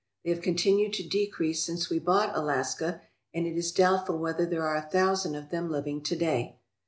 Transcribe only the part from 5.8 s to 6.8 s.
to day.